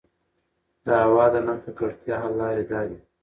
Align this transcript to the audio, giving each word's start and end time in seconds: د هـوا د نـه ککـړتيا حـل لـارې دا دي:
د 0.85 0.85
هـوا 1.03 1.25
د 1.33 1.35
نـه 1.47 1.53
ککـړتيا 1.63 2.15
حـل 2.21 2.33
لـارې 2.39 2.63
دا 2.71 2.81
دي: 2.89 2.97